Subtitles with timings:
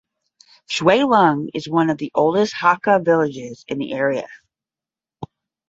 [0.67, 4.27] Chuen Lung is one of the oldest Hakka villages in the area.